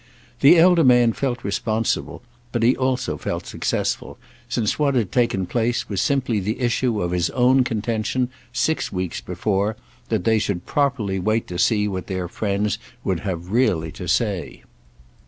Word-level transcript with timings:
The 0.39 0.57
elder 0.57 0.83
man 0.83 1.13
felt 1.13 1.43
responsible, 1.43 2.23
but 2.51 2.63
he 2.63 2.75
also 2.75 3.17
felt 3.17 3.45
successful, 3.45 4.17
since 4.49 4.79
what 4.79 4.95
had 4.95 5.11
taken 5.11 5.45
place 5.45 5.87
was 5.89 6.01
simply 6.01 6.39
the 6.39 6.59
issue 6.59 6.99
of 7.03 7.11
his 7.11 7.29
own 7.29 7.63
contention, 7.63 8.29
six 8.51 8.91
weeks 8.91 9.21
before, 9.21 9.77
that 10.09 10.23
they 10.23 10.39
properly 10.65 11.17
should 11.17 11.25
wait 11.25 11.45
to 11.49 11.59
see 11.59 11.87
what 11.87 12.07
their 12.07 12.27
friends 12.27 12.79
would 13.03 13.19
have 13.19 13.51
really 13.51 13.91
to 13.91 14.07
say. 14.07 14.63